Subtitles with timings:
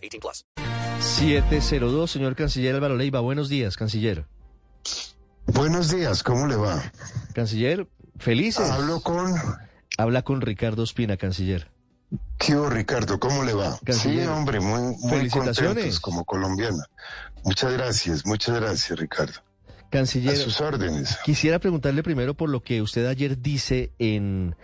[0.00, 0.44] 18 plus.
[1.00, 3.20] 702, señor canciller Álvaro Leiva.
[3.20, 4.26] Buenos días, canciller.
[5.46, 6.82] Buenos días, ¿cómo le va?
[7.34, 8.68] Canciller, felices.
[8.70, 9.34] Hablo con...
[9.98, 11.70] Habla con Ricardo Espina, canciller.
[12.38, 13.18] ¿Qué hubo, Ricardo?
[13.20, 13.78] ¿Cómo le va?
[13.84, 15.74] Canciller, sí, hombre, muy, muy felicitaciones.
[15.74, 16.84] contentos como colombiana.
[17.44, 19.40] Muchas gracias, muchas gracias, Ricardo.
[19.90, 21.18] Canciller, A sus órdenes.
[21.24, 24.54] quisiera preguntarle primero por lo que usted ayer dice en,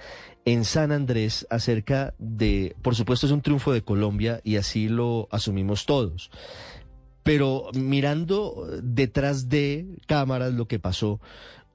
[0.47, 5.29] en San Andrés acerca de, por supuesto es un triunfo de Colombia y así lo
[5.33, 6.31] asumimos todos,
[7.25, 11.21] pero mirando detrás de cámaras lo que pasó,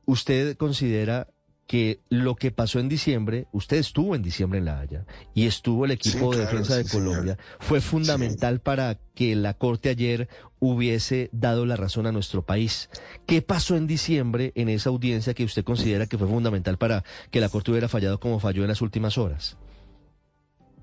[0.05, 1.27] ¿usted considera
[1.72, 5.86] que lo que pasó en diciembre, usted estuvo en diciembre en La Haya y estuvo
[5.86, 7.08] el equipo Sí, de claro, defensa de sí, señor.
[7.08, 10.27] Colombia, fue fundamental para que la Corte ayer
[10.59, 12.89] hubiese dado la razón a nuestro país.
[13.25, 17.39] ¿Qué pasó en diciembre en esa audiencia que usted considera que fue fundamental para que
[17.39, 19.55] la Corte hubiera fallado como falló en las últimas horas?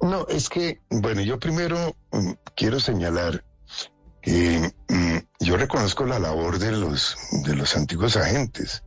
[0.00, 3.44] No, es que, bueno, yo primero mm, quiero señalar
[4.22, 8.82] que mm, yo reconozco la labor de los, de los antiguos agentes.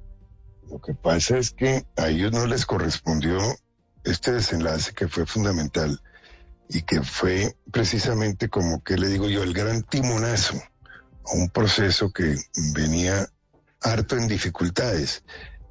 [0.72, 3.38] Lo que pasa es que a ellos no les correspondió
[4.05, 6.02] este desenlace que fue fundamental
[6.69, 10.55] y que fue precisamente como que le digo yo, el gran timonazo
[11.25, 12.38] a un proceso que
[12.73, 13.28] venía
[13.81, 15.25] harto en dificultades.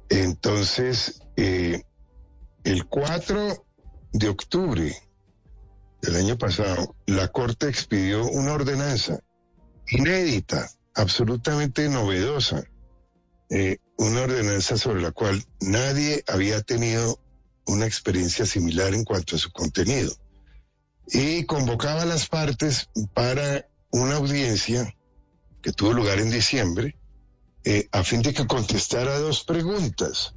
[0.09, 1.81] Entonces, eh,
[2.63, 3.65] el 4
[4.13, 4.95] de octubre
[6.03, 9.19] del año pasado, la Corte expidió una ordenanza
[9.87, 12.63] inédita, absolutamente novedosa,
[13.49, 17.19] eh, una ordenanza sobre la cual nadie había tenido
[17.67, 20.11] una experiencia similar en cuanto a su contenido.
[21.05, 24.95] Y convocaba a las partes para una audiencia
[25.61, 26.97] que tuvo lugar en diciembre,
[27.63, 30.33] eh, a fin de que contestara dos preguntas.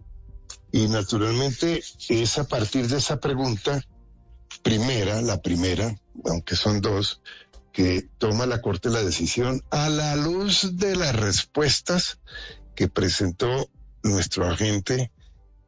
[0.70, 3.82] Y naturalmente es a partir de esa pregunta
[4.62, 7.22] primera, la primera, aunque son dos,
[7.72, 12.18] que toma la Corte la decisión a la luz de las respuestas
[12.74, 13.68] que presentó
[14.02, 15.10] nuestro agente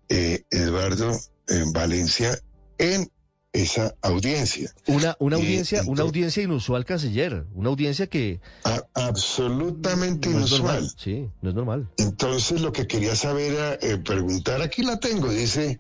[0.08, 1.12] eh, Eduardo
[1.48, 2.38] eh, Valencia
[2.78, 3.10] en
[3.52, 4.70] esa audiencia.
[4.86, 10.62] Una, una Eh, audiencia, una audiencia inusual, canciller, una audiencia que A- absolutamente no inusual.
[10.62, 10.90] normal.
[10.98, 11.90] Sí, no es normal.
[11.96, 15.78] Entonces lo que quería saber era eh, preguntar, aquí la tengo, dice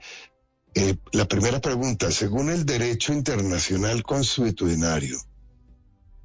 [0.74, 5.18] eh, la primera pregunta, según el derecho internacional consuetudinario,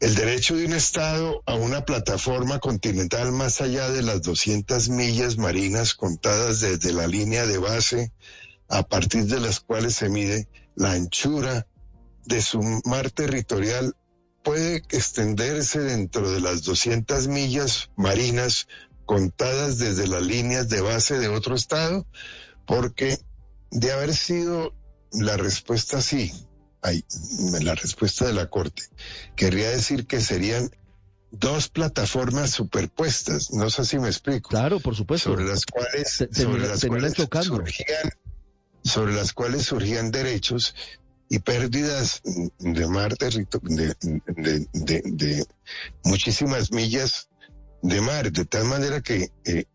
[0.02, 5.38] el derecho de un Estado a una plataforma continental más allá de las 200 millas
[5.38, 8.12] marinas contadas desde la línea de base,
[8.68, 11.68] a partir de las cuales se mide la anchura
[12.26, 13.96] de su mar territorial,
[14.44, 18.68] puede extenderse dentro de las 200 millas marinas
[19.06, 22.08] contadas desde las líneas de base de otro Estado,
[22.66, 23.20] porque
[23.70, 24.74] de haber sido
[25.12, 26.34] la respuesta sí,
[26.82, 27.04] ay,
[27.62, 28.84] la respuesta de la Corte,
[29.36, 30.70] querría decir que serían
[31.32, 35.30] dos plataformas superpuestas, no sé si me explico, Claro, por supuesto.
[35.30, 38.10] sobre las cuales, Te- sobre las cuales surgían,
[38.84, 40.76] sobre las cuales surgían derechos
[41.30, 42.22] y pérdidas
[42.60, 43.96] de mar territo- de,
[44.28, 45.46] de- de- de
[46.04, 47.30] muchísimas millas
[47.82, 49.66] de mar, de tal manera que eh,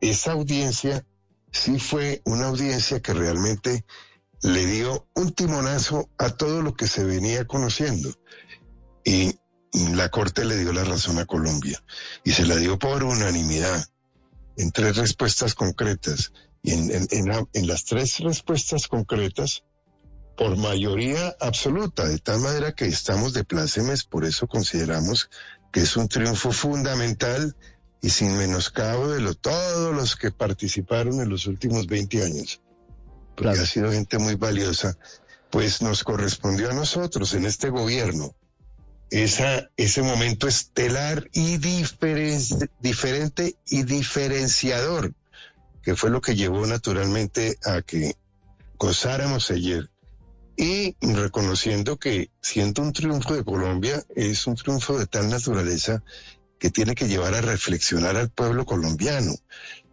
[0.00, 1.04] esa audiencia
[1.50, 3.84] sí fue una audiencia que realmente
[4.42, 8.12] le dio un timonazo a todo lo que se venía conociendo.
[9.04, 9.38] Y
[9.94, 11.82] la Corte le dio la razón a Colombia
[12.24, 13.84] y se la dio por unanimidad
[14.56, 16.32] en tres respuestas concretas.
[16.62, 19.64] Y en, en- en la- en las tres respuestas concretas,
[20.36, 25.28] por mayoría absoluta, de tal manera que estamos de plácemes, por eso consideramos
[25.72, 27.56] que es un triunfo fundamental
[28.00, 32.60] y sin menoscabo de lo, todos los que participaron en los últimos 20 años,
[33.42, 33.62] porque Claro.
[33.64, 34.96] ha sido gente muy valiosa,
[35.50, 38.34] pues nos correspondió a nosotros en este gobierno
[39.10, 45.12] esa, ese momento estelar y diferen- diferente y diferenciador,
[45.82, 48.14] que fue lo que llevó naturalmente a que
[48.78, 49.90] gozáramos ayer.
[50.56, 56.02] Y reconociendo que siendo un triunfo de Colombia, es un triunfo de tal naturaleza
[56.62, 59.32] que tiene que llevar a reflexionar al pueblo colombiano.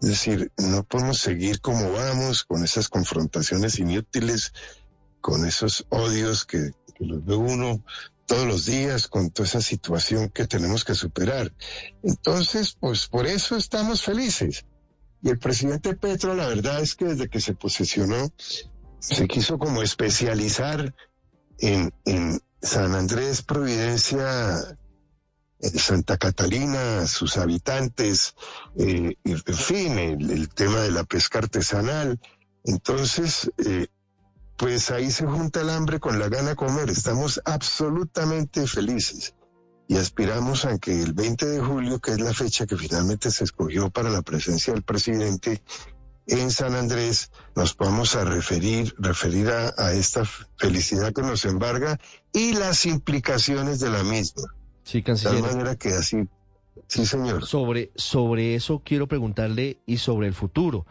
[0.04, 4.54] Es decir, no podemos seguir como vamos, con esas confrontaciones inútiles,
[5.20, 7.84] con esos odios que, los ve uno
[8.28, 11.52] todos los días con toda esa situación que tenemos que superar.
[12.04, 14.64] Entonces, pues por eso estamos felices.
[15.24, 18.32] Y el presidente Petro, la verdad es que desde que se posesionó,
[19.00, 20.94] se quiso como especializar
[21.58, 21.92] en,
[22.62, 24.78] San Andrés, Providencia,
[25.62, 28.36] Santa Catalina, sus habitantes,
[28.78, 32.20] eh, en fin, el, tema de la pesca artesanal.
[32.64, 33.88] Entonces, eh,
[34.58, 36.90] pues ahí se junta el hambre con la gana de comer.
[36.90, 39.36] Estamos absolutamente felices
[39.88, 43.44] y aspiramos a que el 20 de julio, que es la fecha que finalmente se
[43.44, 45.62] escogió para la presencia del presidente
[46.28, 50.24] en San Andrés, nos podamos a referir, referir a, a esta
[50.58, 52.00] felicidad que nos embarga
[52.32, 54.44] y las implicaciones de la misma.
[54.90, 55.36] Sí, canciller.
[55.36, 56.28] De tal manera que así,
[56.88, 57.46] sí, señor.
[57.46, 60.88] Sobre, sobre eso quiero preguntarle y sobre el futuro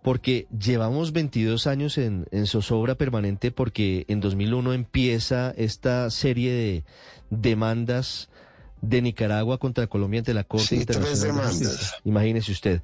[0.00, 6.84] porque llevamos 22 años en, en, zozobra permanente porque en 2001 empieza esta serie de
[7.30, 8.30] demandas
[8.80, 11.18] de Nicaragua contra Colombia ante la Corte sí, Internacional.
[11.18, 11.94] Tres demandas.
[12.04, 12.82] Imagínese usted.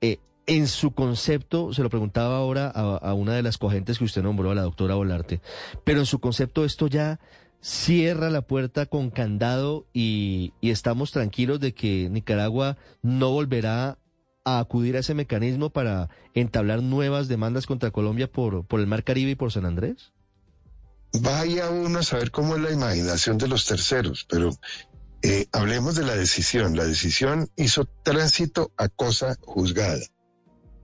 [0.00, 4.04] Eh, en su concepto, se lo preguntaba ahora a, a, una de las coagentes que
[4.04, 5.40] usted nombró, a la doctora Volarte,
[5.84, 7.20] pero en su concepto esto ya
[7.60, 13.98] cierra la puerta con candado y, y estamos tranquilos de que Nicaragua no volverá
[14.44, 19.04] a acudir a ese mecanismo para entablar nuevas demandas contra Colombia por, por el Mar
[19.04, 20.12] Caribe y por San Andrés?
[21.20, 24.50] Vaya uno a saber cómo es la imaginación de los terceros, pero
[25.22, 26.76] eh, hablemos de la decisión.
[26.76, 30.04] La decisión hizo tránsito a cosa juzgada,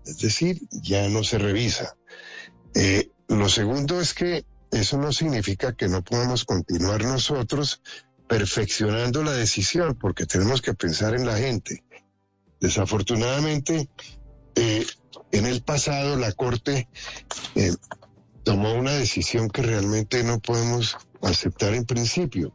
[0.05, 1.97] es decir, ya no se revisa.
[2.75, 4.45] Eh, lo segundo es que
[4.75, 7.81] eso no significa que no podamos continuar nosotros
[8.29, 11.85] perfeccionando la decisión, porque tenemos que pensar en la gente.
[12.61, 13.89] Desafortunadamente,
[14.57, 14.85] eh,
[15.31, 16.89] en el pasado la Corte
[17.55, 17.75] eh,
[18.43, 22.53] tomó una decisión que realmente no podemos aceptar en principio,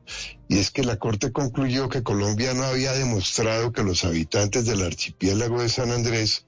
[0.48, 4.84] y es que la Corte concluyó que Colombia no había demostrado que los habitantes del
[4.84, 6.46] archipiélago de San Andrés,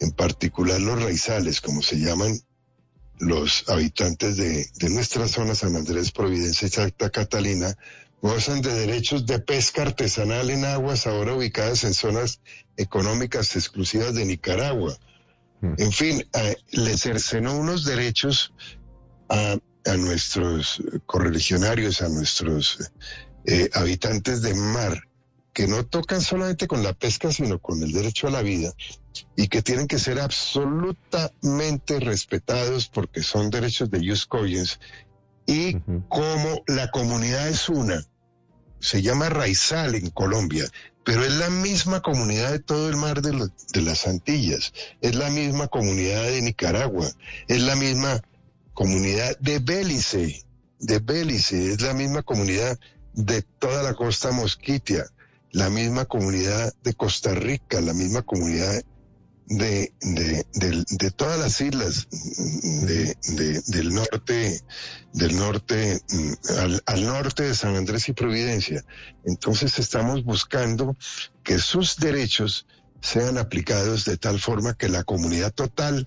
[0.00, 2.40] en particular los raizales, como se llaman
[3.20, 7.76] los habitantes de, de nuestra zona, San Andrés, Providencia y Santa Catalina,
[8.20, 12.40] gozan de derechos de pesca artesanal en aguas ahora ubicadas en zonas
[12.76, 14.98] económicas exclusivas de Nicaragua.
[15.60, 15.74] Mm.
[15.78, 18.52] En fin, eh, le cercenó unos derechos
[19.28, 19.56] a,
[19.86, 22.90] a nuestros correligionarios, a nuestros
[23.44, 25.00] eh, habitantes de mar,
[25.58, 28.72] que no tocan solamente con la pesca, sino con el derecho a la vida,
[29.34, 34.78] y que tienen que ser absolutamente respetados porque son derechos de jus cogens
[35.46, 36.08] y uh -huh.
[36.08, 38.06] como la comunidad es una,
[38.78, 40.64] se llama Raizal en Colombia,
[41.02, 45.16] pero es la misma comunidad de todo el mar de, lo, de, las Antillas, es
[45.16, 47.10] la misma comunidad de Nicaragua,
[47.48, 48.22] es la misma
[48.74, 50.40] comunidad de Bélice,
[50.78, 52.78] de Bélice, es la misma comunidad
[53.14, 55.10] de toda la costa mosquitia,
[55.58, 58.80] la misma comunidad de Costa Rica, la misma comunidad
[59.46, 62.06] de, de, todas las islas
[63.72, 64.60] del norte,
[65.14, 66.00] del norte,
[66.60, 68.84] al, al, norte de San Andrés y Providencia.
[69.24, 70.96] Entonces estamos buscando
[71.42, 72.66] que sus derechos
[73.00, 76.06] sean aplicados de tal forma que la comunidad total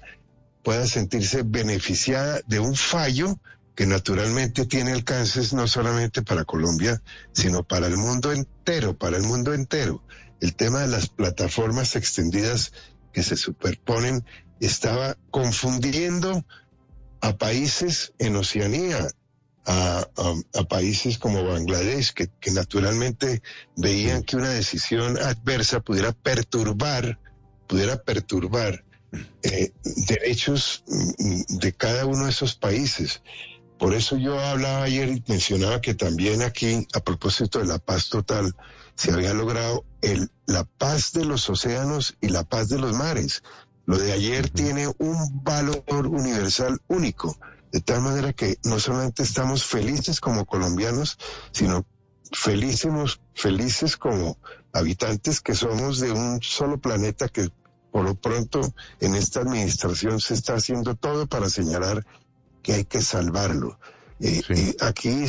[0.63, 3.37] pueda sentirse beneficiada de un fallo
[3.75, 7.01] que naturalmente tiene alcances no solamente para Colombia,
[7.33, 10.03] sino para el mundo entero, para el mundo entero.
[10.39, 12.73] El tema de las plataformas extendidas
[13.13, 14.25] que se superponen
[14.59, 16.45] estaba confundiendo
[17.21, 19.07] a países en Oceanía,
[19.65, 23.41] a, a, a países como Bangladesh, que, que, naturalmente
[23.77, 27.19] veían que una decisión adversa pudiera perturbar,
[27.67, 28.83] pudiera perturbar
[29.43, 29.71] eh,
[30.07, 33.21] derechos de cada uno de esos países.
[33.81, 38.09] Por eso yo hablaba ayer y mencionaba que también aquí, a propósito de la paz
[38.09, 38.55] total,
[38.93, 43.41] se había logrado el, la paz de los océanos y la paz de los mares.
[43.87, 47.35] Lo de ayer tiene un valor universal único,
[47.71, 51.17] de tal manera que no solamente estamos felices como colombianos,
[51.51, 51.83] sino
[52.33, 52.91] felices,
[53.33, 54.37] felices como
[54.73, 57.49] habitantes que somos de un solo planeta que
[57.91, 58.61] por lo pronto
[58.99, 62.05] en esta administración se está haciendo todo para señalar
[62.61, 63.79] que hay que salvarlo.
[64.19, 64.53] Eh, sí.
[64.53, 65.25] eh, aquí,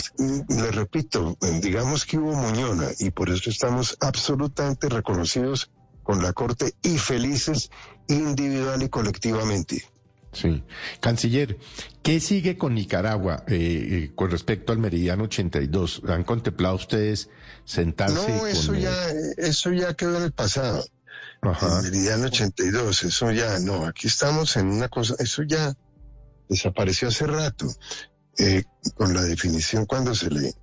[0.49, 5.71] le repito, digamos que hubo moñona y por eso estamos absolutamente reconocidos
[6.03, 7.71] con la Corte y felices
[8.09, 9.85] individual y colectivamente.
[10.33, 10.65] Sí.
[11.01, 11.59] Canciller,
[12.03, 16.03] ¿qué sigue con Nicaragua eh, eh, con respecto al Meridiano 82?
[16.09, 17.29] ¿Han contemplado ustedes
[17.65, 18.15] sentarse?
[18.15, 20.85] No, eso, con, ya, eso ya quedó en el pasado.
[21.43, 21.79] Ajá.
[21.79, 25.75] El Meridiano 82, eso ya, no, aquí estamos en una cosa, eso ya
[26.49, 27.67] desapareció hace rato.
[28.39, 30.55] Eh, con la definición cuando se le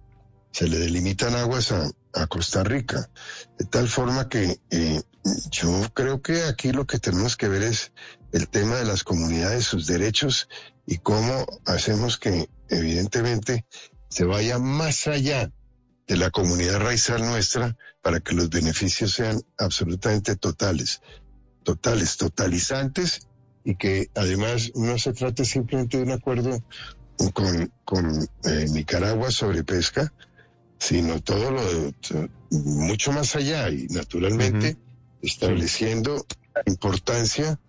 [0.52, 3.10] se le delimitan aguas a, a Costa Rica.
[3.58, 5.02] De tal forma que eh,
[5.52, 7.92] yo creo que aquí lo que tenemos que ver es
[8.32, 10.48] el tema de las comunidades, sus derechos
[10.86, 13.66] y cómo hacemos que evidentemente
[14.10, 15.52] se vaya más allá
[16.08, 21.02] de la comunidad raizal nuestra para que los beneficios sean absolutamente totales,
[21.64, 23.29] totales, totalizantes
[23.64, 26.60] y que además no se trate simplemente de un acuerdo
[27.34, 30.14] con, con eh, Nicaragua sobre pesca,
[30.80, 31.62] sino todo lo
[32.52, 34.78] mucho más allá y naturalmente
[35.22, 36.26] estableciendo
[36.56, 37.60] la importancia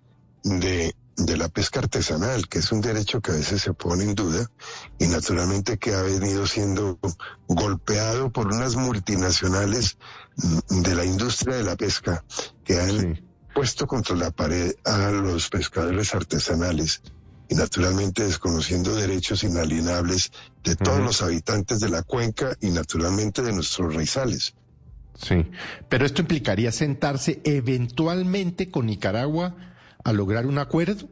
[0.45, 4.15] de, de la pesca artesanal, que es un derecho que a veces se pone en
[4.15, 4.47] duda
[4.99, 6.99] y naturalmente que ha venido siendo
[7.49, 9.99] golpeado por unas multinacionales
[10.69, 12.25] de la industria de la pesca
[12.65, 13.30] que han Sí.
[13.54, 17.02] Puesto contra la pared a los pescadores artesanales
[17.49, 20.30] y naturalmente desconociendo derechos inalienables
[20.62, 24.54] de todos los habitantes de la cuenca y naturalmente de nuestros raizales.
[25.14, 25.50] Sí,
[25.88, 29.54] pero esto implicaría sentarse eventualmente con Nicaragua
[30.04, 31.09] a lograr un acuerdo.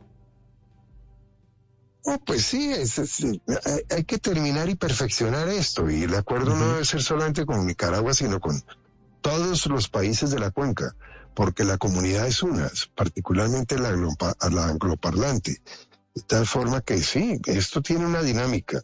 [2.05, 3.21] Oh, pues sí, es- es-
[3.67, 7.67] hay, hay que terminar y perfeccionar esto y el acuerdo no debe ser solamente con
[7.67, 8.63] Nicaragua, sino con
[9.21, 10.95] todos los países de la cuenca,
[11.39, 15.63] porque la comunidad es una, particularmente la, la angloparlante.
[16.13, 18.83] De tal forma que sí, esto tiene una dinámica,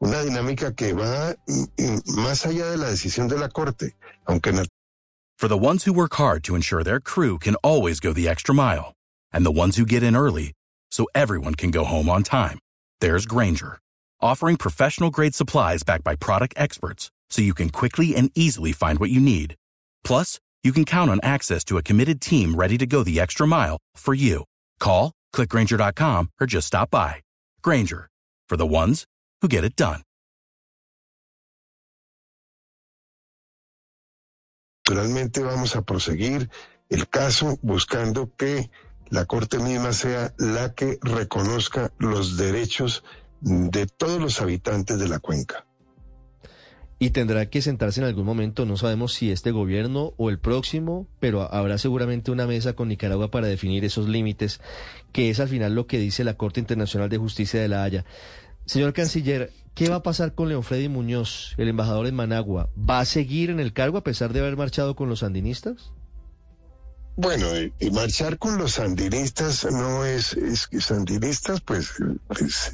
[0.00, 3.96] una dinámica que va mm, mm, más allá de la decisión de la Corte,
[4.26, 4.52] aunque
[5.38, 8.54] For the ones who work hard to ensure their crew can always go the extra
[8.54, 8.92] mile,
[9.32, 10.52] and the ones who get in early
[10.90, 12.58] so everyone can go home on time,
[13.00, 13.78] there's Granger,
[14.20, 18.98] offering professional grade supplies backed by product experts so you can quickly and easily find
[18.98, 19.54] what you need.
[20.04, 23.46] Plus, you can count on access to a committed team ready to go the extra
[23.46, 24.44] mile for you.
[24.80, 27.20] Call, clickgranger.com, or just stop by.
[27.62, 28.08] Granger,
[28.48, 29.04] for the ones
[29.42, 30.00] who get it done.
[34.86, 36.50] naturalmente vamos a proseguir
[36.90, 38.70] el caso buscando que
[39.08, 43.02] la Corte misma sea la que reconozca los derechos
[43.40, 45.66] de todos los habitantes de la cuenca.
[46.98, 51.08] Y tendrá que sentarse en algún momento, no sabemos si este gobierno o el próximo,
[51.20, 54.60] pero habrá seguramente una mesa con Nicaragua para definir esos límites,
[55.12, 58.04] que es al final lo que dice la Corte Internacional de Justicia de La Haya.
[58.64, 62.70] Señor Canciller, ¿qué va a pasar con León Freddy Muñoz, el embajador en Managua?
[62.78, 65.92] ¿Va a seguir en el cargo a pesar de haber marchado con los sandinistas?
[67.16, 71.92] Bueno, eh, y marchar con los sandinistas no es, es que sandinistas, pues,
[72.40, 72.72] es-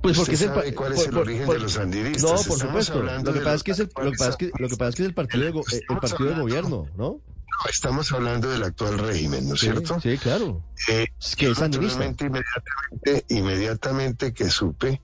[0.00, 2.22] Pues ¿Usted es el sabe cuál es el por- origen por- de los sandinistas?
[2.22, 3.02] No, por Estamos supuesto.
[3.02, 4.88] Lo que pasa es que es el, lo que pasa es que, lo que pasa
[4.90, 7.20] es que es el partido de, eh, el partido de gobierno, ¿no?
[7.24, 9.98] No, estamos hablando del actual régimen, ¿no es Sí, cierto?
[10.00, 10.62] Sí, claro.
[10.88, 15.02] Eh, Es que es inmediatamente, inmediatamente que supe,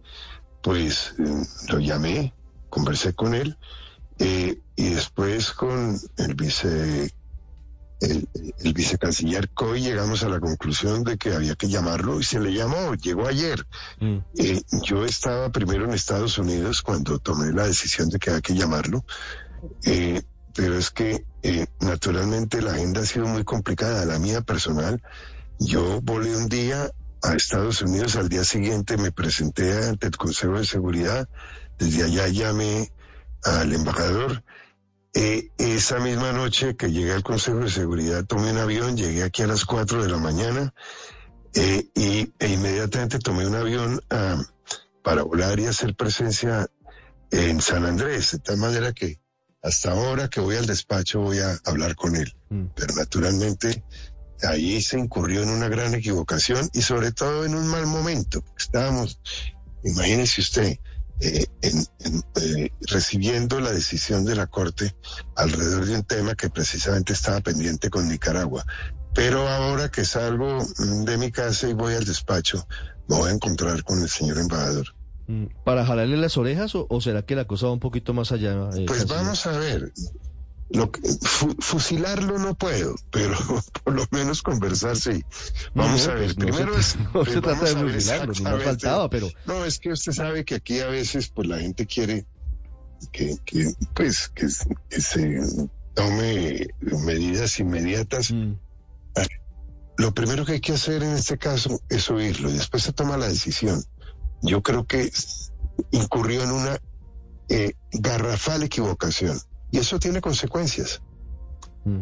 [0.62, 2.32] pues eh, lo llamé,
[2.68, 3.58] conversé con él
[4.20, 7.10] eh, y después con el vice
[8.04, 12.40] el, el vicecanciller Coy llegamos a la conclusión de que había que llamarlo y se
[12.40, 13.66] le llamó, llegó ayer.
[14.00, 14.18] Mm.
[14.38, 18.54] Eh, yo estaba primero en Estados Unidos cuando tomé la decisión de que había que
[18.54, 19.04] llamarlo,
[19.84, 20.22] eh,
[20.54, 25.02] pero es que eh, naturalmente la agenda ha sido muy complicada, la mía personal.
[25.58, 26.90] Yo volé un día
[27.22, 31.28] a Estados Unidos, al día siguiente me presenté ante el Consejo de Seguridad,
[31.78, 32.92] desde allá llamé
[33.42, 34.42] al embajador.
[35.14, 39.42] Eh, esa misma noche que llegué al Consejo de Seguridad tomé un avión, llegué aquí
[39.42, 40.74] a las 4 de la mañana
[41.54, 44.42] eh, y, e inmediatamente tomé un avión ah,
[45.04, 46.66] para volar y hacer presencia
[47.30, 49.20] en San Andrés, de tal manera que
[49.62, 52.34] hasta ahora que voy al despacho voy a hablar con él.
[52.50, 52.66] Mm.
[52.74, 53.84] Pero naturalmente
[54.42, 58.42] ahí se incurrió en una gran equivocación y sobre todo en un mal momento.
[58.58, 59.20] Estábamos,
[59.84, 60.78] imagínese usted,
[61.20, 64.94] eh, en- en, eh, recibiendo la decisión de la Corte
[65.36, 68.64] alrededor de un tema que precisamente estaba pendiente con Nicaragua.
[69.14, 72.66] Pero ahora que salgo mm, de mi casa y voy al despacho,
[73.08, 74.86] me voy a encontrar con el señor embajador.
[75.26, 78.32] Mm, ¿Para jalarle las orejas o, o será que la cosa va un poquito más
[78.32, 78.70] allá?
[78.76, 79.92] eh, Pues vamos a ver.
[80.74, 83.34] Lo que- fu- fusilarlo no puedo, pero
[83.84, 85.24] por lo menos conversar sí.
[85.74, 86.24] Vamos No, a ver.
[86.24, 86.96] pues no Primero tra- es.
[87.14, 88.64] no se trata de fusilarlo, exactamente.
[88.64, 92.26] faltaba, pero No, es que usted sabe que aquí a veces pues la gente quiere
[93.12, 95.40] que, que pues que, se
[95.94, 96.66] tome
[97.04, 98.32] medidas inmediatas.
[98.32, 98.54] mm,
[99.98, 103.16] Lo primero que hay que hacer en este caso es oírlo y después se toma
[103.16, 103.84] la decisión.
[104.42, 105.10] Yo creo que
[105.92, 106.78] incurrió en una
[107.48, 109.38] eh, garrafal equivocación
[109.74, 111.02] y eso tiene consecuencias.
[111.84, 112.00] mm.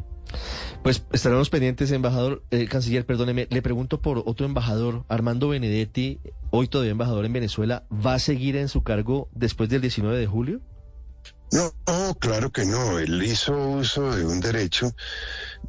[0.83, 6.69] pues estaremos pendientes, embajador, eh, canciller, perdóneme, le pregunto por otro embajador, Armando Benedetti, hoy
[6.69, 10.61] todavía embajador en Venezuela, ¿va a seguir en su cargo después del 19 de julio?
[11.53, 12.99] No, no, claro que no.
[12.99, 14.91] Él hizo uso de un derecho,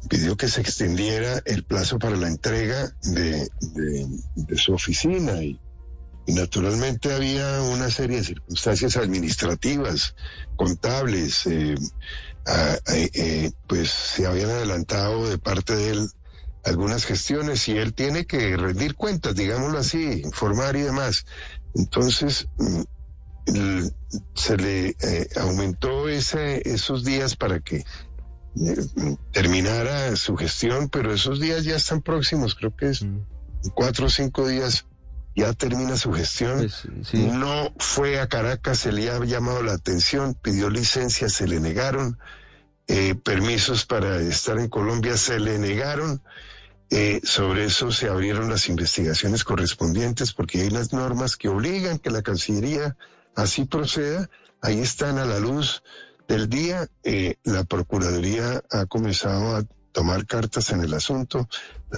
[0.08, 5.50] pidió que se extendiera el plazo para la entrega de, de- de su oficina y,
[5.50, 5.58] y
[6.32, 10.14] naturalmente había una serie de circunstancias administrativas,
[10.56, 11.74] contables, eh,
[12.46, 16.08] a- a- eh, pues se habían adelantado de parte de él
[16.64, 21.24] algunas gestiones y él tiene que rendir cuentas, digámoslo así, informar y demás.
[21.74, 23.86] Entonces, mm,
[24.34, 27.84] se le eh, aumentó ese, esos días para que
[28.56, 33.18] eh, terminara su gestión, pero esos días ya están próximos, creo que es Mm.
[33.74, 34.86] cuatro o cinco días
[35.34, 36.58] ya termina su gestión.
[36.58, 37.28] Pues, sí.
[37.32, 42.18] No fue a Caracas, se le ha llamado la atención, pidió licencia, se le negaron,
[42.86, 46.22] eh, permisos para estar en Colombia, se le negaron.
[46.90, 52.10] Eh, sobre eso se abrieron las investigaciones correspondientes porque hay unas normas que obligan que
[52.10, 52.96] la Cancillería
[53.34, 54.28] así proceda.
[54.60, 55.82] Ahí están a la luz
[56.28, 56.86] del día.
[57.02, 59.64] Eh, la Procuraduría ha comenzado a
[59.94, 61.48] tomar cartas en el asunto.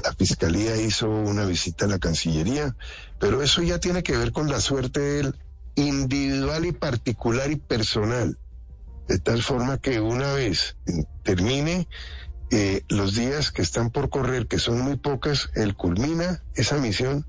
[0.05, 2.77] La Fiscalía hizo una visita a la Cancillería,
[3.19, 5.35] pero eso ya tiene que ver con la suerte de él,
[5.75, 8.39] individual y particular y personal.
[9.09, 10.77] De tal forma que una vez
[11.23, 11.89] termine
[12.51, 17.27] eh, los días que están por correr, que son muy pocas, él culmina esa misión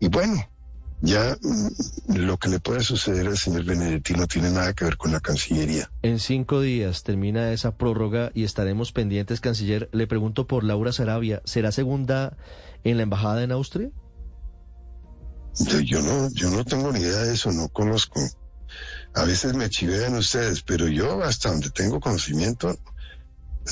[0.00, 0.50] y bueno,
[1.00, 4.96] ya mm, lo que le pueda suceder al señor Benedetti no tiene nada que ver
[4.96, 5.90] con la Cancillería.
[6.02, 9.88] En cinco días termina esa prórroga y estaremos pendientes, canciller.
[9.92, 12.36] Le pregunto por Laura Sarabia, ¿será segunda
[12.84, 13.90] en la embajada en Austria?
[15.60, 18.20] Yo, yo no, yo no tengo ni idea de eso, no conozco.
[19.14, 22.78] A veces me chivean ustedes, pero yo hasta donde tengo conocimiento,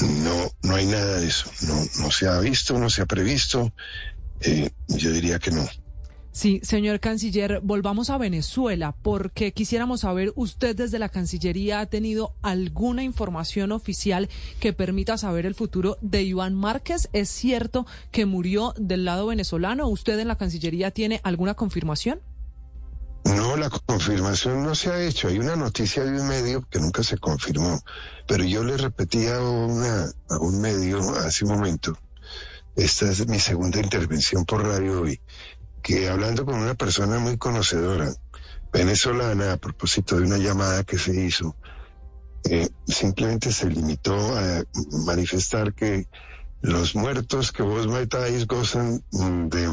[0.00, 1.50] no, no hay nada de eso.
[1.62, 3.72] No, no se ha visto, no se ha previsto.
[4.40, 5.66] Eh, yo diría que no.
[6.36, 12.34] Sí, señor canciller, volvamos a Venezuela porque quisiéramos saber, ¿usted desde la Cancillería ha tenido
[12.42, 14.28] alguna información oficial
[14.60, 17.08] que permita saber el futuro de Iván Márquez?
[17.14, 19.88] ¿Es cierto que murió del lado venezolano?
[19.88, 22.20] ¿Usted en la Cancillería tiene alguna confirmación?
[23.24, 25.28] No, la confirmación no se ha hecho.
[25.28, 27.80] Hay una noticia de un medio que nunca se confirmó,
[28.28, 31.96] pero yo le repetí a, una, a un medio hace un momento,
[32.76, 35.18] esta es mi segunda intervención por radio hoy,
[35.86, 38.12] que hablando con una persona muy conocedora,
[38.72, 41.54] venezolana, a propósito de una llamada que se hizo,
[42.50, 44.64] eh, simplemente se limitó a
[45.06, 46.08] manifestar que
[46.60, 49.00] los muertos que vos metáis gozan
[49.48, 49.70] de,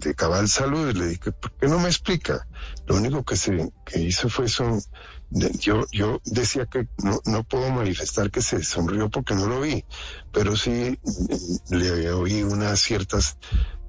[0.00, 0.92] de cabal salud.
[0.96, 2.48] Le dije, ¿por qué no me explica?
[2.88, 4.82] Lo único que se que hizo fue son.
[5.30, 9.84] yo, yo decía que no, no puedo manifestar que se sonrió porque no lo vi,
[10.32, 13.38] pero sí mm, le oí unas ciertas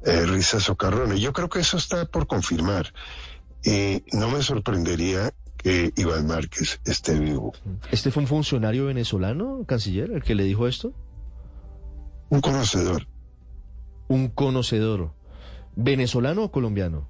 [0.05, 1.19] eh, risas socarrones.
[1.19, 2.93] Yo creo que eso está por confirmar.
[3.63, 7.53] Y no me sorprendería que Iván Márquez esté vivo.
[7.91, 10.93] ¿Este fue un funcionario venezolano, canciller, el que le dijo esto?
[12.29, 13.07] Un conocedor.
[14.07, 15.13] Un conocedor.
[15.75, 17.09] ¿Venezolano o colombiano?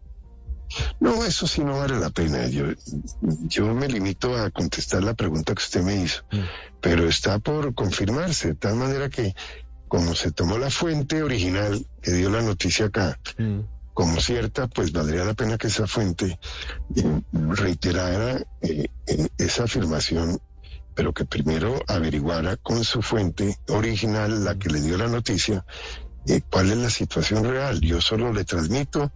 [0.99, 2.47] No, eso sí no vale la pena.
[2.47, 2.65] Yo,
[3.47, 6.39] yo me limito a contestar la pregunta que usted me hizo, Mm.
[6.81, 9.33] pero está por confirmarse, de tal manera que
[9.87, 13.61] como se tomó la fuente original que dio la noticia acá Mm.
[13.93, 16.39] como cierta, pues valdría la pena que esa fuente
[16.95, 20.39] eh, reiterara eh, eh, esa afirmación,
[20.93, 25.65] pero que primero averiguara con su fuente original, la que le dio la noticia,
[26.27, 27.79] eh, cuál es la situación real.
[27.81, 29.11] Yo solo le transmito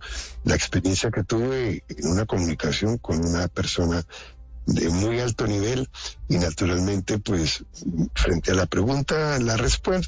[0.45, 4.03] la experiencia que tuve en una comunicación con una persona
[4.65, 5.89] de muy alto nivel
[6.29, 7.65] y naturalmente pues
[8.13, 9.57] frente a la pregunta la,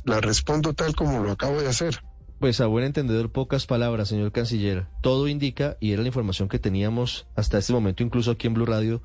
[0.06, 2.04] la respondo tal como lo acabo de hacer.
[2.40, 4.88] Pues a buen entendedor, pocas palabras, señor canciller.
[5.02, 8.66] Todo indica, y era la información que teníamos hasta este momento, incluso aquí en Blue
[8.66, 9.02] Radio,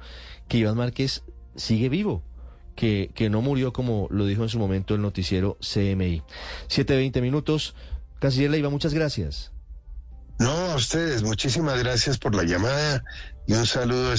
[0.48, 1.22] que Iván Márquez
[1.54, 2.24] sigue vivo,
[2.74, 6.22] que, que no murió como lo dijo en su momento el noticiero CMI.
[6.68, 7.76] 7.20 minutos.
[8.18, 9.52] Canciller Leiva, muchas gracias.
[10.38, 13.02] No, a ustedes, muchísimas gracias por la llamada
[13.46, 14.14] y un saludo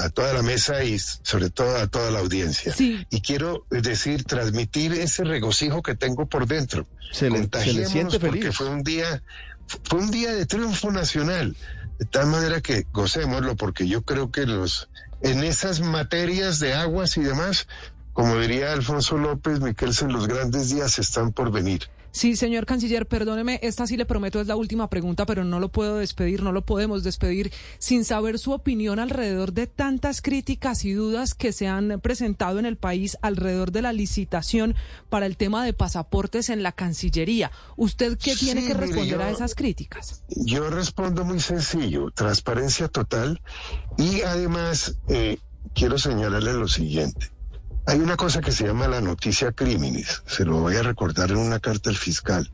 [0.00, 2.72] a toda la mesa y sobre todo a toda la audiencia.
[2.72, 3.06] Sí.
[3.10, 6.86] Y quiero decir, transmitir ese regocijo que tengo por dentro.
[7.12, 8.56] Se le, se le siente porque feliz.
[8.56, 9.22] fue un día,
[9.84, 11.56] fue un día de triunfo nacional.
[11.98, 14.88] De tal manera que gocémoslo, porque yo creo que los,
[15.22, 17.66] en esas materias de aguas y demás,
[18.12, 21.88] como diría Alfonso López, Miquelsen, los grandes días están por venir.
[22.10, 25.68] Sí, señor canciller, perdóneme, esta sí le prometo es la última pregunta, pero no lo
[25.68, 30.92] puedo despedir, no lo podemos despedir sin saber su opinión alrededor de tantas críticas y
[30.92, 34.74] dudas que se han presentado en el país alrededor de la licitación
[35.08, 37.50] para el tema de pasaportes en la Cancillería.
[37.76, 40.22] ¿Usted qué Sí, tiene que responder a esas críticas?
[40.28, 43.40] Yo respondo muy sencillo, transparencia total
[43.96, 45.38] y además eh,
[45.74, 47.30] quiero señalarle lo siguiente.
[47.88, 51.38] Hay una cosa que se llama la noticia criminis, se lo voy a recordar en
[51.38, 52.52] una carta al fiscal.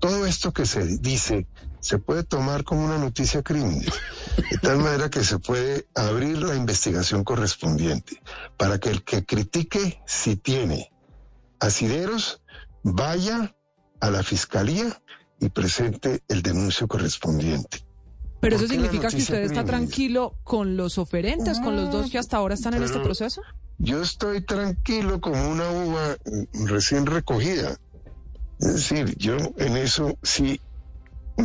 [0.00, 1.46] Todo esto que se dice
[1.78, 3.92] se puede tomar como una noticia criminis,
[4.50, 8.20] de tal manera que se puede abrir la investigación correspondiente
[8.56, 10.90] para que el que critique si tiene
[11.60, 12.42] asideros
[12.82, 13.54] vaya
[14.00, 15.00] a la fiscalía
[15.38, 17.84] y presente el denuncio correspondiente.
[18.40, 21.92] Pero eso ¿Por qué la significa que usted está tranquilo con los oferentes, con los
[21.92, 23.42] dos que hasta ahora están en este pero- proceso.
[23.82, 26.16] Yo estoy tranquilo como una uva
[26.66, 27.76] recién recogida.
[28.60, 30.60] Es decir, yo en eso sí,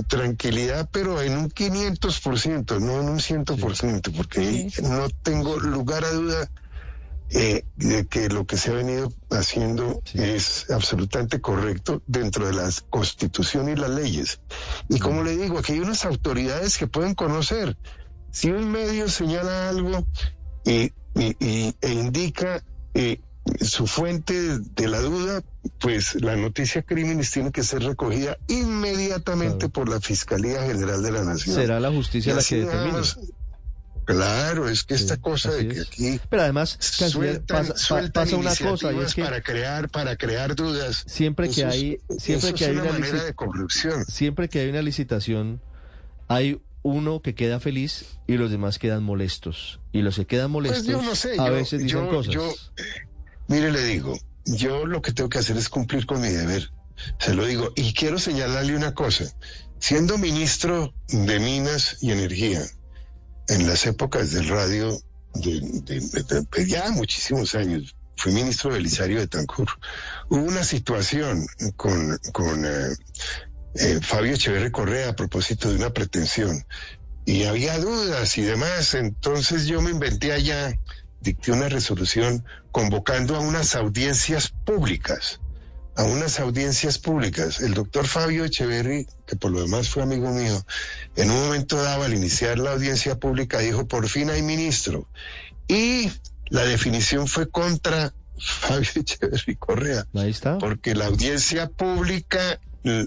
[0.08, 6.12] tranquilidad, pero en un 500%, no en un 100%, porque ahí no tengo lugar a
[6.12, 6.48] duda
[7.32, 10.20] eh, de que lo que se ha venido haciendo Sí.
[10.22, 14.40] es absolutamente correcto dentro de la constitución y las leyes.
[14.90, 17.76] Y como le digo, aquí hay unas autoridades que pueden conocer.
[18.30, 20.06] Si un medio señala algo
[20.68, 22.62] y, y- y- e indica
[22.94, 23.20] eh,
[23.62, 25.42] su fuente de la duda,
[25.80, 29.70] pues la noticia crímenes tiene que ser recogida inmediatamente Claro.
[29.74, 31.56] por la Fiscalía General de la Nación.
[31.56, 32.98] Será la justicia la que determine.
[34.06, 35.88] Claro, es que esta Sí, cosa de que es.
[35.88, 40.16] aquí Pero además, sueltan, pasa, sueltan pasa una cosa y es que para crear para
[40.16, 41.04] crear dudas.
[41.08, 44.06] siempre que Eso hay siempre que es hay una manera de corrupción.
[44.06, 45.62] siempre que hay una licitación
[46.30, 50.84] hay uno que queda feliz y los demás quedan molestos y los que quedan molestos
[50.84, 52.34] Pues yo no sé, a yo- veces dicen yo- cosas.
[52.34, 52.54] yo-
[53.48, 56.70] Mire, le digo, yo lo que tengo que hacer es cumplir con mi deber.
[57.20, 57.72] Se lo digo.
[57.76, 59.26] Y quiero señalarle una cosa.
[59.80, 62.62] Siendo ministro de Minas y Energía,
[63.48, 64.98] en las épocas del radio,
[65.36, 69.68] de, de- de- de- ya muchísimos años, fui ministro de Belisario de Tancur,
[70.30, 71.46] hubo una situación
[71.78, 72.96] con, con eh,
[73.80, 76.66] eh, Fabio Echeverri Correa a propósito de una pretensión.
[77.26, 78.94] Y había dudas y demás.
[78.94, 80.78] Entonces yo me inventé allá
[81.22, 85.40] dicté una resolución convocando a unas audiencias públicas,
[85.96, 87.60] a unas audiencias públicas.
[87.60, 90.64] El doctor Fabio Echeverry, que por lo demás fue amigo mío,
[91.16, 95.08] en un momento dado al iniciar la audiencia pública dijo, por fin hay ministro.
[95.68, 96.12] Y
[96.50, 100.60] la definición fue contra Fabio Echeverry Correa Ahí está.
[100.60, 102.60] porque la audiencia pública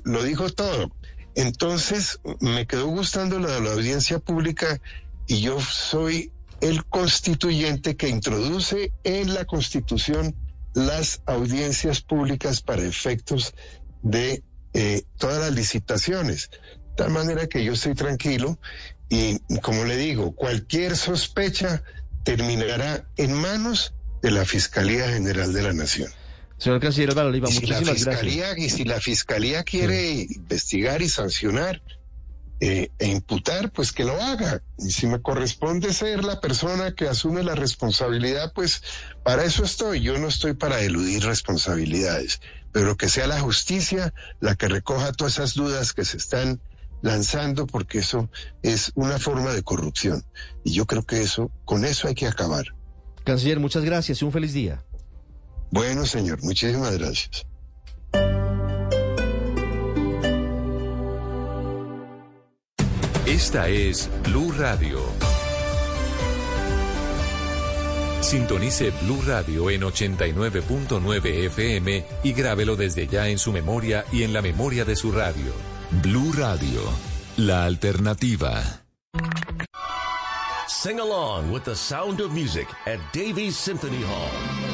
[0.05, 0.90] lo dijo todo.
[1.35, 4.81] Entonces me quedó gustando lo de la audiencia pública
[5.27, 10.35] y yo soy el constituyente que introduce en la constitución
[10.75, 13.55] las audiencias públicas para efectos
[14.03, 14.43] de
[14.75, 16.51] eh, todas las licitaciones.
[16.51, 18.59] De tal manera que yo estoy tranquilo
[19.09, 21.83] y como le digo, cualquier sospecha
[22.25, 26.11] terminará en manos de la Fiscalía General de la Nación.
[26.61, 28.20] Señor canciller Oliva, Y si la muchísimas gracias.
[28.20, 31.83] fiscalía, y si la fiscalía quiere investigar y sancionar
[32.61, 34.62] eh, e imputar, pues que lo haga.
[34.79, 38.83] Y si me corresponde ser la persona que asume la responsabilidad, pues
[39.25, 40.03] para eso estoy.
[40.03, 42.42] Yo no estoy para eludir responsabilidades,
[42.73, 46.61] pero que sea la justicia la que recoja todas esas dudas que se están
[47.01, 48.29] lanzando, porque eso
[48.62, 50.27] es una forma de corrupción.
[50.62, 52.66] Y yo creo que eso, con eso hay que acabar.
[53.25, 54.85] Canciller, muchas gracias y un feliz día.
[55.70, 57.46] Bueno, señor, muchísimas gracias.
[63.26, 64.98] Esta es Blue Radio.
[68.20, 74.33] Sintonice Blue Radio en 89.9 FM y grábelo desde ya en su memoria y en
[74.33, 75.52] la memoria de su radio.
[76.02, 76.80] Blue Radio,
[77.37, 78.83] la alternativa.
[80.68, 84.69] Sing along with the sound of music at Davies Symphony Hall.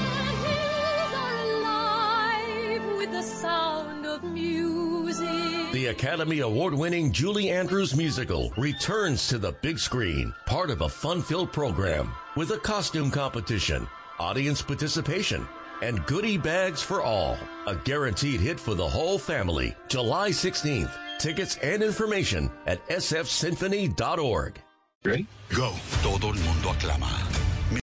[4.17, 5.73] Of music.
[5.73, 10.89] The Academy Award winning Julie Andrews musical returns to the big screen, part of a
[10.89, 13.87] fun filled program with a costume competition,
[14.19, 15.47] audience participation,
[15.83, 17.37] and goodie bags for all.
[17.67, 19.77] A guaranteed hit for the whole family.
[19.89, 20.93] July 16th.
[21.19, 24.61] Tickets and information at sfsymphony.org.
[25.05, 25.27] Ready?
[25.55, 25.73] Go.
[26.03, 27.46] Todo el mundo aclama.